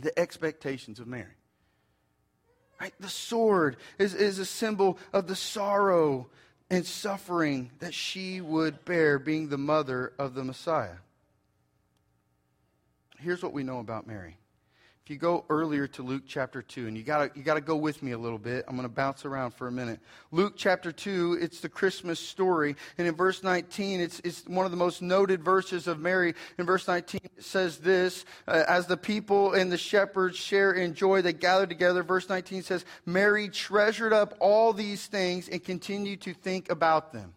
the 0.00 0.16
expectations 0.18 1.00
of 1.00 1.06
Mary? 1.06 1.36
Right? 2.78 2.92
The 3.00 3.08
sword 3.08 3.76
is, 3.98 4.12
is 4.12 4.38
a 4.38 4.44
symbol 4.44 4.98
of 5.14 5.26
the 5.26 5.36
sorrow 5.36 6.28
and 6.68 6.84
suffering 6.84 7.70
that 7.78 7.94
she 7.94 8.42
would 8.42 8.84
bear 8.84 9.18
being 9.18 9.48
the 9.48 9.58
mother 9.58 10.12
of 10.18 10.34
the 10.34 10.44
Messiah 10.44 10.96
here's 13.22 13.42
what 13.42 13.52
we 13.52 13.62
know 13.62 13.78
about 13.78 14.06
Mary. 14.06 14.36
If 15.04 15.10
you 15.10 15.16
go 15.16 15.44
earlier 15.48 15.88
to 15.88 16.02
Luke 16.04 16.22
chapter 16.28 16.62
2, 16.62 16.86
and 16.86 16.96
you 16.96 17.02
got 17.02 17.36
you 17.36 17.42
to 17.42 17.60
go 17.60 17.74
with 17.74 18.04
me 18.04 18.12
a 18.12 18.18
little 18.18 18.38
bit, 18.38 18.64
I'm 18.68 18.76
going 18.76 18.88
to 18.88 18.94
bounce 18.94 19.24
around 19.24 19.50
for 19.50 19.66
a 19.66 19.72
minute. 19.72 19.98
Luke 20.30 20.54
chapter 20.56 20.92
2, 20.92 21.38
it's 21.40 21.58
the 21.58 21.68
Christmas 21.68 22.20
story. 22.20 22.76
And 22.98 23.08
in 23.08 23.16
verse 23.16 23.42
19, 23.42 23.98
it's, 23.98 24.20
it's 24.20 24.46
one 24.46 24.64
of 24.64 24.70
the 24.70 24.76
most 24.76 25.02
noted 25.02 25.42
verses 25.42 25.88
of 25.88 25.98
Mary. 25.98 26.34
In 26.56 26.66
verse 26.66 26.86
19, 26.86 27.20
it 27.36 27.42
says 27.42 27.78
this 27.78 28.24
uh, 28.46 28.62
As 28.68 28.86
the 28.86 28.96
people 28.96 29.54
and 29.54 29.72
the 29.72 29.76
shepherds 29.76 30.36
share 30.36 30.72
in 30.72 30.94
joy, 30.94 31.20
they 31.20 31.32
gather 31.32 31.66
together. 31.66 32.04
Verse 32.04 32.28
19 32.28 32.62
says, 32.62 32.84
Mary 33.04 33.48
treasured 33.48 34.12
up 34.12 34.36
all 34.38 34.72
these 34.72 35.06
things 35.06 35.48
and 35.48 35.64
continued 35.64 36.20
to 36.20 36.32
think 36.32 36.70
about 36.70 37.12
them. 37.12 37.34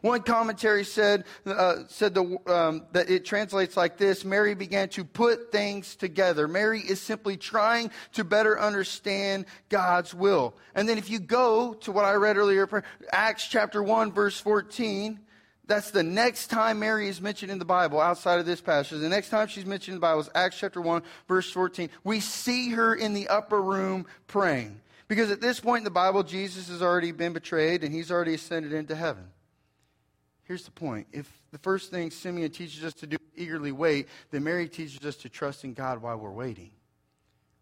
One 0.00 0.22
commentary 0.22 0.84
said, 0.84 1.24
uh, 1.44 1.84
said 1.88 2.14
the, 2.14 2.38
um, 2.46 2.86
that 2.92 3.10
it 3.10 3.24
translates 3.24 3.76
like 3.76 3.98
this 3.98 4.24
Mary 4.24 4.54
began 4.54 4.88
to 4.90 5.04
put 5.04 5.52
things 5.52 5.94
together. 5.94 6.48
Mary 6.48 6.80
is 6.80 7.00
simply 7.00 7.36
trying 7.36 7.90
to 8.12 8.24
better 8.24 8.58
understand 8.58 9.46
God's 9.68 10.14
will. 10.14 10.54
And 10.74 10.88
then 10.88 10.96
if 10.96 11.10
you 11.10 11.18
go 11.18 11.74
to 11.74 11.92
what 11.92 12.04
I 12.04 12.14
read 12.14 12.36
earlier, 12.36 12.68
Acts 13.12 13.46
chapter 13.46 13.82
1, 13.82 14.12
verse 14.12 14.40
14, 14.40 15.20
that's 15.66 15.92
the 15.92 16.02
next 16.02 16.48
time 16.48 16.80
Mary 16.80 17.08
is 17.08 17.20
mentioned 17.20 17.52
in 17.52 17.58
the 17.58 17.64
Bible 17.64 18.00
outside 18.00 18.40
of 18.40 18.46
this 18.46 18.60
passage. 18.60 19.00
The 19.00 19.08
next 19.08 19.28
time 19.28 19.46
she's 19.46 19.66
mentioned 19.66 19.94
in 19.94 20.00
the 20.00 20.04
Bible 20.04 20.20
is 20.20 20.30
Acts 20.34 20.58
chapter 20.58 20.80
1, 20.80 21.02
verse 21.28 21.50
14. 21.52 21.90
We 22.02 22.20
see 22.20 22.70
her 22.70 22.94
in 22.94 23.12
the 23.12 23.28
upper 23.28 23.62
room 23.62 24.06
praying. 24.26 24.80
Because 25.06 25.30
at 25.30 25.40
this 25.40 25.60
point 25.60 25.80
in 25.80 25.84
the 25.84 25.90
Bible, 25.90 26.22
Jesus 26.22 26.68
has 26.68 26.82
already 26.82 27.12
been 27.12 27.32
betrayed 27.32 27.84
and 27.84 27.92
he's 27.92 28.10
already 28.10 28.34
ascended 28.34 28.72
into 28.72 28.94
heaven. 28.94 29.24
Here's 30.50 30.64
the 30.64 30.72
point. 30.72 31.06
If 31.12 31.32
the 31.52 31.58
first 31.58 31.92
thing 31.92 32.10
Simeon 32.10 32.50
teaches 32.50 32.82
us 32.82 32.92
to 32.94 33.06
do 33.06 33.14
is 33.14 33.40
eagerly 33.44 33.70
wait, 33.70 34.08
then 34.32 34.42
Mary 34.42 34.68
teaches 34.68 35.06
us 35.06 35.14
to 35.18 35.28
trust 35.28 35.62
in 35.62 35.74
God 35.74 36.02
while 36.02 36.16
we're 36.16 36.32
waiting. 36.32 36.72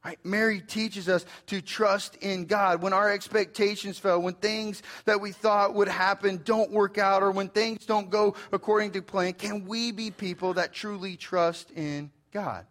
Right? 0.02 0.18
Mary 0.24 0.62
teaches 0.62 1.06
us 1.06 1.26
to 1.48 1.60
trust 1.60 2.16
in 2.22 2.46
God. 2.46 2.80
When 2.80 2.94
our 2.94 3.12
expectations 3.12 3.98
fail, 3.98 4.22
when 4.22 4.32
things 4.32 4.82
that 5.04 5.20
we 5.20 5.32
thought 5.32 5.74
would 5.74 5.88
happen 5.88 6.40
don't 6.46 6.70
work 6.70 6.96
out, 6.96 7.22
or 7.22 7.30
when 7.30 7.50
things 7.50 7.84
don't 7.84 8.08
go 8.08 8.34
according 8.52 8.92
to 8.92 9.02
plan, 9.02 9.34
can 9.34 9.66
we 9.66 9.92
be 9.92 10.10
people 10.10 10.54
that 10.54 10.72
truly 10.72 11.14
trust 11.14 11.70
in 11.72 12.10
God? 12.32 12.64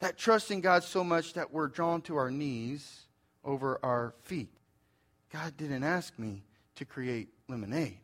That 0.00 0.18
trust 0.18 0.50
in 0.50 0.60
God 0.60 0.84
so 0.84 1.02
much 1.02 1.32
that 1.32 1.54
we're 1.54 1.68
drawn 1.68 2.02
to 2.02 2.16
our 2.16 2.30
knees 2.30 3.06
over 3.42 3.80
our 3.82 4.12
feet. 4.24 4.50
God 5.32 5.56
didn't 5.56 5.84
ask 5.84 6.18
me 6.18 6.42
to 6.74 6.84
create 6.84 7.30
lemonade. 7.48 7.96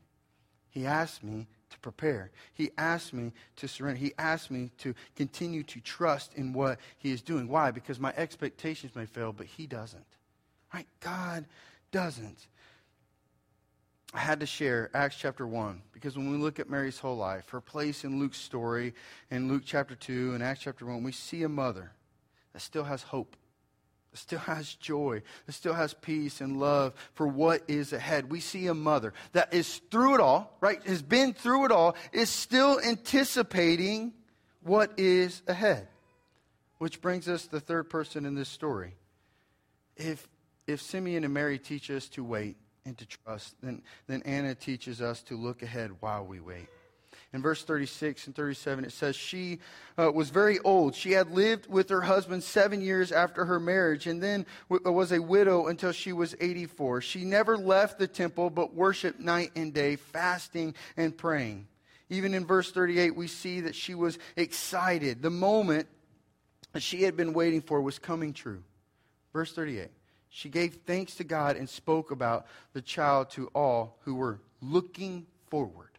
He 0.70 0.86
asked 0.86 1.22
me 1.22 1.46
to 1.70 1.78
prepare. 1.78 2.30
He 2.54 2.70
asked 2.78 3.12
me 3.12 3.32
to 3.56 3.68
surrender. 3.68 3.98
He 3.98 4.12
asked 4.18 4.50
me 4.50 4.70
to 4.78 4.94
continue 5.16 5.62
to 5.64 5.80
trust 5.80 6.34
in 6.34 6.52
what 6.52 6.78
He 6.98 7.12
is 7.12 7.22
doing. 7.22 7.48
Why? 7.48 7.70
Because 7.70 8.00
my 8.00 8.12
expectations 8.16 8.94
may 8.94 9.06
fail, 9.06 9.32
but 9.32 9.46
He 9.46 9.66
doesn't. 9.66 10.06
Right? 10.72 10.86
God 11.00 11.46
doesn't. 11.90 12.46
I 14.12 14.18
had 14.18 14.40
to 14.40 14.46
share 14.46 14.90
Acts 14.92 15.16
chapter 15.16 15.46
1 15.46 15.82
because 15.92 16.16
when 16.16 16.30
we 16.32 16.36
look 16.36 16.58
at 16.58 16.68
Mary's 16.68 16.98
whole 16.98 17.16
life, 17.16 17.48
her 17.50 17.60
place 17.60 18.02
in 18.02 18.18
Luke's 18.18 18.40
story, 18.40 18.92
in 19.30 19.48
Luke 19.48 19.62
chapter 19.64 19.94
2 19.94 20.34
and 20.34 20.42
Acts 20.42 20.62
chapter 20.62 20.84
1, 20.84 21.04
we 21.04 21.12
see 21.12 21.44
a 21.44 21.48
mother 21.48 21.92
that 22.52 22.60
still 22.60 22.84
has 22.84 23.02
hope 23.02 23.36
that 24.10 24.18
still 24.18 24.38
has 24.40 24.74
joy, 24.74 25.22
that 25.46 25.52
still 25.52 25.74
has 25.74 25.94
peace 25.94 26.40
and 26.40 26.58
love 26.58 26.94
for 27.14 27.26
what 27.26 27.62
is 27.68 27.92
ahead. 27.92 28.30
We 28.30 28.40
see 28.40 28.66
a 28.66 28.74
mother 28.74 29.12
that 29.32 29.54
is 29.54 29.80
through 29.90 30.14
it 30.14 30.20
all, 30.20 30.56
right? 30.60 30.82
Has 30.86 31.02
been 31.02 31.32
through 31.32 31.66
it 31.66 31.72
all, 31.72 31.96
is 32.12 32.28
still 32.28 32.80
anticipating 32.80 34.12
what 34.62 34.92
is 34.98 35.42
ahead. 35.46 35.88
Which 36.78 37.00
brings 37.00 37.28
us 37.28 37.46
the 37.46 37.60
third 37.60 37.90
person 37.90 38.24
in 38.24 38.34
this 38.34 38.48
story. 38.48 38.94
If, 39.96 40.26
if 40.66 40.80
Simeon 40.80 41.24
and 41.24 41.34
Mary 41.34 41.58
teach 41.58 41.90
us 41.90 42.08
to 42.10 42.24
wait 42.24 42.56
and 42.86 42.96
to 42.98 43.06
trust, 43.06 43.54
then, 43.62 43.82
then 44.06 44.22
Anna 44.24 44.54
teaches 44.54 45.02
us 45.02 45.22
to 45.24 45.36
look 45.36 45.62
ahead 45.62 45.90
while 46.00 46.24
we 46.24 46.40
wait. 46.40 46.68
In 47.32 47.42
verse 47.42 47.62
36 47.62 48.26
and 48.26 48.34
37, 48.34 48.84
it 48.84 48.92
says, 48.92 49.14
She 49.14 49.60
uh, 49.96 50.10
was 50.12 50.30
very 50.30 50.58
old. 50.60 50.96
She 50.96 51.12
had 51.12 51.30
lived 51.30 51.68
with 51.68 51.88
her 51.88 52.00
husband 52.00 52.42
seven 52.42 52.80
years 52.80 53.12
after 53.12 53.44
her 53.44 53.60
marriage 53.60 54.08
and 54.08 54.20
then 54.20 54.46
w- 54.68 54.92
was 54.92 55.12
a 55.12 55.22
widow 55.22 55.68
until 55.68 55.92
she 55.92 56.12
was 56.12 56.34
84. 56.40 57.02
She 57.02 57.24
never 57.24 57.56
left 57.56 58.00
the 58.00 58.08
temple 58.08 58.50
but 58.50 58.74
worshiped 58.74 59.20
night 59.20 59.52
and 59.54 59.72
day, 59.72 59.94
fasting 59.94 60.74
and 60.96 61.16
praying. 61.16 61.68
Even 62.08 62.34
in 62.34 62.44
verse 62.44 62.72
38, 62.72 63.14
we 63.14 63.28
see 63.28 63.60
that 63.60 63.76
she 63.76 63.94
was 63.94 64.18
excited. 64.34 65.22
The 65.22 65.30
moment 65.30 65.86
that 66.72 66.82
she 66.82 67.04
had 67.04 67.16
been 67.16 67.32
waiting 67.32 67.60
for 67.60 67.80
was 67.80 68.00
coming 68.00 68.32
true. 68.32 68.64
Verse 69.32 69.52
38 69.52 69.88
She 70.30 70.48
gave 70.48 70.80
thanks 70.84 71.14
to 71.16 71.24
God 71.24 71.56
and 71.56 71.68
spoke 71.68 72.10
about 72.10 72.46
the 72.72 72.82
child 72.82 73.30
to 73.30 73.46
all 73.54 73.98
who 74.00 74.16
were 74.16 74.40
looking 74.60 75.26
forward 75.48 75.89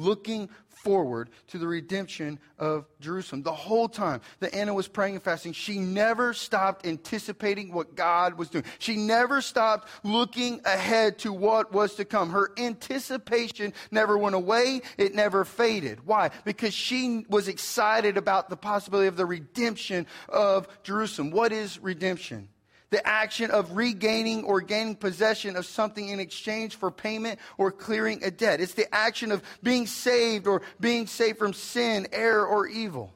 looking 0.00 0.48
forward 0.82 1.28
to 1.48 1.58
the 1.58 1.66
redemption 1.66 2.38
of 2.58 2.86
Jerusalem. 3.00 3.42
The 3.42 3.52
whole 3.52 3.88
time 3.88 4.20
that 4.40 4.54
Anna 4.54 4.72
was 4.72 4.88
praying 4.88 5.14
and 5.14 5.22
fasting, 5.22 5.52
she 5.52 5.78
never 5.78 6.32
stopped 6.32 6.86
anticipating 6.86 7.72
what 7.72 7.94
God 7.94 8.38
was 8.38 8.48
doing. 8.48 8.64
She 8.78 8.96
never 8.96 9.40
stopped 9.42 9.88
looking 10.02 10.60
ahead 10.64 11.18
to 11.20 11.32
what 11.32 11.72
was 11.72 11.94
to 11.96 12.04
come. 12.04 12.30
Her 12.30 12.50
anticipation 12.56 13.74
never 13.90 14.16
went 14.16 14.34
away, 14.34 14.82
it 14.96 15.14
never 15.14 15.44
faded. 15.44 16.06
Why? 16.06 16.30
Because 16.44 16.74
she 16.74 17.26
was 17.28 17.48
excited 17.48 18.16
about 18.16 18.48
the 18.48 18.56
possibility 18.56 19.08
of 19.08 19.16
the 19.16 19.26
redemption 19.26 20.06
of 20.28 20.66
Jerusalem. 20.82 21.30
What 21.30 21.52
is 21.52 21.78
redemption? 21.78 22.48
The 22.90 23.06
action 23.06 23.50
of 23.50 23.76
regaining 23.76 24.44
or 24.44 24.60
gaining 24.60 24.96
possession 24.96 25.56
of 25.56 25.64
something 25.64 26.08
in 26.08 26.20
exchange 26.20 26.76
for 26.76 26.90
payment 26.90 27.38
or 27.56 27.70
clearing 27.70 28.22
a 28.24 28.30
debt. 28.30 28.60
It's 28.60 28.74
the 28.74 28.92
action 28.94 29.32
of 29.32 29.42
being 29.62 29.86
saved 29.86 30.46
or 30.46 30.62
being 30.80 31.06
saved 31.06 31.38
from 31.38 31.52
sin, 31.52 32.08
error, 32.12 32.46
or 32.46 32.66
evil. 32.66 33.14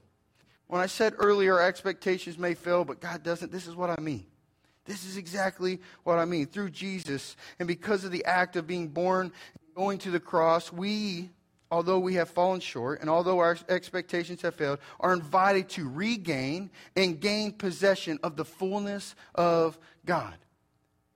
When 0.68 0.80
I 0.80 0.86
said 0.86 1.14
earlier, 1.18 1.60
expectations 1.60 2.38
may 2.38 2.54
fail, 2.54 2.84
but 2.84 3.00
God 3.00 3.22
doesn't, 3.22 3.52
this 3.52 3.66
is 3.66 3.74
what 3.74 3.90
I 3.90 4.00
mean. 4.00 4.26
This 4.86 5.04
is 5.04 5.16
exactly 5.16 5.80
what 6.02 6.18
I 6.18 6.24
mean. 6.24 6.46
Through 6.46 6.70
Jesus, 6.70 7.36
and 7.58 7.66
because 7.66 8.04
of 8.04 8.12
the 8.12 8.24
act 8.24 8.56
of 8.56 8.66
being 8.66 8.88
born, 8.88 9.32
going 9.74 9.98
to 9.98 10.10
the 10.10 10.20
cross, 10.20 10.72
we 10.72 11.30
although 11.70 11.98
we 11.98 12.14
have 12.14 12.28
fallen 12.30 12.60
short 12.60 13.00
and 13.00 13.10
although 13.10 13.38
our 13.38 13.56
expectations 13.68 14.42
have 14.42 14.54
failed, 14.54 14.78
are 15.00 15.12
invited 15.12 15.68
to 15.70 15.88
regain 15.88 16.70
and 16.96 17.20
gain 17.20 17.52
possession 17.52 18.18
of 18.22 18.36
the 18.36 18.44
fullness 18.44 19.14
of 19.34 19.78
God. 20.06 20.34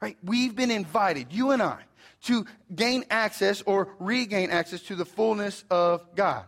Right? 0.01 0.17
We've 0.23 0.55
been 0.55 0.71
invited, 0.71 1.33
you 1.33 1.51
and 1.51 1.63
I, 1.63 1.81
to 2.25 2.47
gain 2.75 3.05
access 3.11 3.63
or 3.63 3.89
regain 3.99 4.51
access 4.51 4.83
to 4.83 4.95
the 4.95 5.05
fullness 5.05 5.65
of 5.71 6.15
God. 6.15 6.45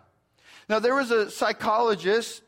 Now, 0.69 0.79
there 0.79 0.95
was 0.95 1.11
a 1.11 1.31
psychologist 1.31 2.43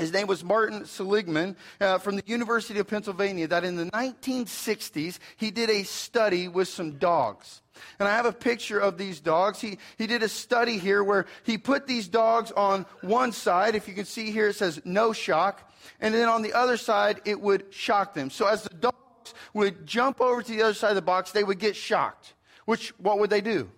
his 0.00 0.12
name 0.12 0.26
was 0.26 0.42
Martin 0.42 0.84
Seligman 0.86 1.56
uh, 1.80 1.98
from 1.98 2.16
the 2.16 2.22
University 2.26 2.78
of 2.78 2.86
Pennsylvania. 2.86 3.46
That 3.46 3.64
in 3.64 3.76
the 3.76 3.86
1960s, 3.86 5.18
he 5.36 5.50
did 5.50 5.70
a 5.70 5.82
study 5.84 6.48
with 6.48 6.68
some 6.68 6.92
dogs. 6.92 7.62
And 7.98 8.08
I 8.08 8.14
have 8.14 8.26
a 8.26 8.32
picture 8.32 8.78
of 8.78 8.98
these 8.98 9.20
dogs. 9.20 9.60
He, 9.60 9.78
he 9.96 10.06
did 10.06 10.22
a 10.22 10.28
study 10.28 10.78
here 10.78 11.02
where 11.02 11.26
he 11.44 11.58
put 11.58 11.86
these 11.86 12.08
dogs 12.08 12.52
on 12.52 12.86
one 13.02 13.32
side. 13.32 13.74
If 13.74 13.88
you 13.88 13.94
can 13.94 14.04
see 14.04 14.30
here, 14.30 14.48
it 14.48 14.56
says 14.56 14.80
no 14.84 15.12
shock. 15.12 15.72
And 16.00 16.14
then 16.14 16.28
on 16.28 16.42
the 16.42 16.52
other 16.52 16.76
side, 16.76 17.20
it 17.24 17.40
would 17.40 17.72
shock 17.72 18.14
them. 18.14 18.30
So 18.30 18.46
as 18.46 18.62
the 18.62 18.74
dogs 18.74 19.34
would 19.54 19.86
jump 19.86 20.20
over 20.20 20.42
to 20.42 20.52
the 20.52 20.62
other 20.62 20.74
side 20.74 20.90
of 20.90 20.96
the 20.96 21.02
box, 21.02 21.32
they 21.32 21.44
would 21.44 21.58
get 21.58 21.76
shocked. 21.76 22.34
Which, 22.66 22.90
what 22.98 23.18
would 23.18 23.30
they 23.30 23.40
do? 23.40 23.70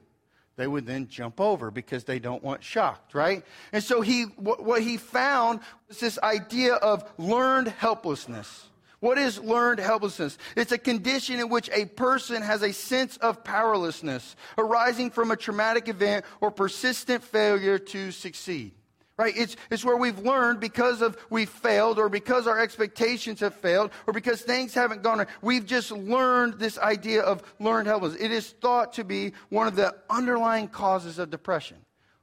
They 0.57 0.67
would 0.67 0.87
then 0.87 1.09
jump 1.09 1.41
over 1.41 1.71
because 1.71 2.05
they 2.05 2.19
don't 2.19 2.43
want 2.43 2.63
shocked, 2.63 3.15
right? 3.15 3.45
And 3.73 3.83
so 3.83 4.01
he, 4.01 4.25
what 4.25 4.83
he 4.83 4.97
found 4.97 5.61
was 5.89 6.01
this 6.01 6.19
idea 6.19 6.75
of 6.75 7.05
learned 7.19 7.69
helplessness. 7.69 8.67
What 9.01 9.19
is 9.19 9.41
learned 9.41 9.81
helplessness? 9.81 10.39
It's 10.57 10.71
a 10.71 10.79
condition 10.79 11.41
in 11.41 11.49
which 11.49 11.69
a 11.73 11.87
person 11.87 12.41
has 12.43 12.63
a 12.63 12.73
sense 12.73 13.17
of 13.17 13.43
powerlessness 13.43 14.37
arising 14.57 15.11
from 15.11 15.33
a 15.33 15.37
traumatic 15.37 15.89
event 15.89 16.25
or 16.41 16.53
persistent 16.53 17.25
failure 17.25 17.79
to 17.79 18.13
succeed. 18.13 18.73
Right? 19.23 19.37
It's, 19.37 19.55
it's 19.71 19.85
where 19.85 19.97
we've 19.97 20.19
learned 20.19 20.59
because 20.59 21.01
of 21.01 21.17
we've 21.31 21.49
failed 21.49 22.01
or 22.01 22.09
because 22.09 22.49
our 22.49 22.59
expectations 22.59 23.39
have 23.39 23.55
failed 23.55 23.93
or 24.09 24.13
because 24.13 24.43
things 24.43 24.75
haven't 24.75 25.05
gone 25.05 25.19
right. 25.19 25.29
We've 25.41 25.65
just 25.65 25.93
learned 25.93 26.55
this 26.55 26.77
idea 26.77 27.23
of 27.23 27.41
learned 27.61 27.87
helplessness. 27.87 28.21
It 28.21 28.33
is 28.33 28.51
thought 28.51 28.95
to 28.95 29.05
be 29.05 29.33
one 29.49 29.69
of 29.69 29.77
the 29.77 29.95
underlying 30.11 30.67
causes 30.67 31.21
of 31.21 31.31
depression. 31.31 31.77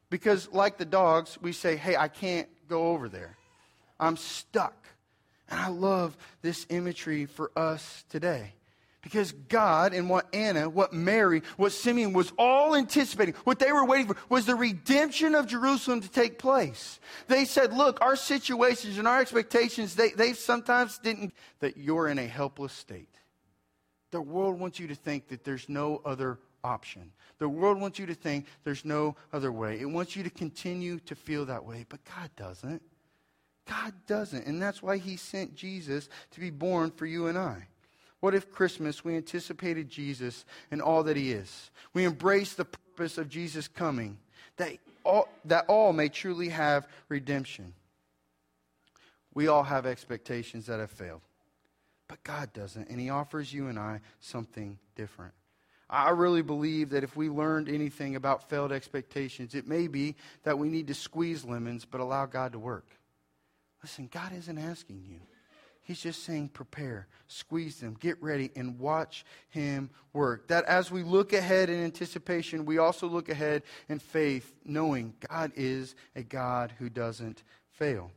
Because 0.10 0.52
like 0.52 0.78
the 0.78 0.84
dogs, 0.84 1.38
we 1.42 1.54
say, 1.54 1.78
hey, 1.78 1.96
I 1.96 2.10
can't 2.10 2.50
go 2.68 2.90
over 2.90 3.08
there. 3.08 3.38
I'm 3.98 4.18
stuck. 4.18 4.86
And 5.48 5.58
I 5.58 5.70
love 5.70 6.18
this 6.42 6.66
imagery 6.70 7.28
for 7.28 7.50
us 7.56 8.04
today. 8.10 8.56
Because 9.02 9.32
God 9.32 9.94
and 9.94 10.10
what 10.10 10.28
Anna, 10.34 10.70
what 10.70 10.92
Mary, 10.92 11.42
what 11.56 11.72
Simeon 11.72 12.12
was 12.12 12.34
all 12.38 12.76
anticipating, 12.76 13.34
what 13.46 13.58
they 13.58 13.72
were 13.72 13.86
waiting 13.86 14.08
for, 14.08 14.18
was 14.28 14.46
the 14.46 14.56
redemption 14.56 15.36
of 15.36 15.48
Jerusalem 15.48 16.02
to 16.02 16.10
take 16.10 16.38
place. 16.38 17.00
They 17.28 17.46
said, 17.46 17.72
look, 17.72 18.02
our 18.02 18.18
situations 18.18 18.98
and 18.98 19.08
our 19.08 19.22
expectations, 19.22 19.96
they, 19.96 20.10
they 20.10 20.34
sometimes 20.34 20.98
didn't, 20.98 21.34
that 21.60 21.78
you're 21.78 22.10
in 22.10 22.20
a 22.20 22.28
helpless 22.28 22.74
state. 22.74 23.08
The 24.12 24.22
world 24.22 24.60
wants 24.60 24.80
you 24.80 24.88
to 24.88 24.96
think 24.96 25.30
that 25.30 25.46
there's 25.46 25.70
no 25.70 26.02
other 26.04 26.40
option. 26.64 27.12
The 27.38 27.48
world 27.48 27.80
wants 27.80 28.00
you 28.00 28.06
to 28.08 28.16
think 28.16 28.48
there's 28.66 28.84
no 28.84 29.16
other 29.32 29.52
way. 29.52 29.80
It 29.80 29.90
wants 29.90 30.18
you 30.18 30.24
to 30.24 30.30
continue 30.30 31.00
to 31.02 31.16
feel 31.16 31.46
that 31.46 31.64
way, 31.64 31.86
but 31.88 32.00
God 32.04 32.30
doesn't. 32.36 32.82
God 33.66 33.94
doesn't. 34.08 34.46
And 34.46 34.62
that's 34.62 34.84
why 34.84 34.98
He 34.98 35.16
sent 35.16 35.56
Jesus 35.56 36.10
to 36.32 36.40
be 36.42 36.50
born 36.50 36.92
for 36.92 37.06
you 37.06 37.28
and 37.28 37.38
I. 37.38 37.68
What 38.20 38.36
if 38.36 38.52
Christmas 38.52 39.04
we 39.04 39.16
anticipated 39.16 39.90
Jesus 39.90 40.46
and 40.72 40.82
all 40.82 41.04
that 41.04 41.16
he 41.16 41.32
is? 41.32 41.72
We 41.94 42.04
embrace 42.04 42.54
the 42.54 42.66
purpose 42.66 43.18
of 43.18 43.30
Jesus 43.30 43.68
coming, 43.68 44.18
that 44.58 44.78
all, 45.04 45.30
that 45.46 45.66
all 45.68 45.94
may 45.94 46.10
truly 46.10 46.50
have 46.50 46.88
redemption. 47.08 47.74
We 49.34 49.48
all 49.48 49.64
have 49.64 49.86
expectations 49.86 50.66
that 50.66 50.80
have 50.80 50.92
failed, 50.92 51.22
but 52.08 52.24
God 52.24 52.52
doesn't, 52.52 52.90
and 52.90 53.00
he 53.00 53.10
offers 53.10 53.54
you 53.54 53.68
and 53.68 53.80
I 53.80 54.02
something 54.20 54.80
different. 54.96 55.34
I 55.90 56.12
really 56.12 56.44
believe 56.44 56.92
that 56.92 57.04
if 57.04 57.16
we 57.16 57.30
learned 57.30 57.68
anything 57.68 58.16
about 58.16 58.48
failed 58.50 58.72
expectations, 58.72 59.56
it 59.56 59.68
may 59.68 59.88
be 59.88 60.16
that 60.44 60.60
we 60.60 60.70
need 60.70 60.88
to 60.88 60.94
squeeze 60.94 61.44
lemons 61.44 61.86
but 61.86 62.00
allow 62.02 62.28
God 62.28 62.52
to 62.52 62.60
work. 62.60 62.86
Listen, 63.82 64.08
God 64.12 64.32
isn't 64.38 64.58
asking 64.58 65.04
you 65.08 65.20
He's 65.90 66.02
just 66.02 66.22
saying, 66.24 66.50
prepare, 66.50 67.08
squeeze 67.28 67.80
them, 67.80 67.98
get 68.00 68.22
ready, 68.22 68.52
and 68.56 68.78
watch 68.78 69.26
him 69.50 69.90
work. 70.14 70.48
That 70.48 70.66
as 70.66 70.92
we 70.92 71.02
look 71.02 71.34
ahead 71.34 71.68
in 71.68 71.84
anticipation, 71.84 72.64
we 72.64 72.78
also 72.78 73.08
look 73.08 73.28
ahead 73.28 73.64
in 73.90 73.98
faith, 73.98 74.54
knowing 74.64 75.16
God 75.28 75.52
is 75.56 75.96
a 76.16 76.22
God 76.22 76.72
who 76.78 76.90
doesn't 76.90 77.42
fail. 77.72 78.12